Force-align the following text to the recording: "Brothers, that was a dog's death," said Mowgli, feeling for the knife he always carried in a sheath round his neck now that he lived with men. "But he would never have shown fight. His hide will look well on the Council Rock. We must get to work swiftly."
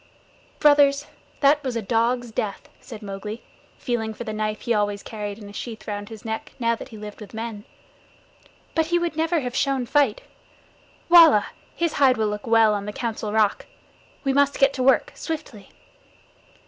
"Brothers, 0.57 1.05
that 1.41 1.63
was 1.63 1.75
a 1.75 1.81
dog's 1.83 2.31
death," 2.31 2.67
said 2.79 3.03
Mowgli, 3.03 3.43
feeling 3.77 4.15
for 4.15 4.23
the 4.23 4.33
knife 4.33 4.61
he 4.61 4.73
always 4.73 5.03
carried 5.03 5.37
in 5.37 5.47
a 5.47 5.53
sheath 5.53 5.87
round 5.87 6.09
his 6.09 6.25
neck 6.25 6.53
now 6.57 6.73
that 6.73 6.87
he 6.89 6.97
lived 6.97 7.21
with 7.21 7.35
men. 7.35 7.65
"But 8.73 8.87
he 8.87 8.97
would 8.97 9.15
never 9.15 9.41
have 9.41 9.55
shown 9.55 9.85
fight. 9.85 10.23
His 11.77 11.93
hide 11.93 12.17
will 12.17 12.29
look 12.29 12.47
well 12.47 12.73
on 12.73 12.87
the 12.87 12.91
Council 12.93 13.31
Rock. 13.31 13.67
We 14.23 14.33
must 14.33 14.57
get 14.57 14.73
to 14.73 14.81
work 14.81 15.11
swiftly." 15.13 15.69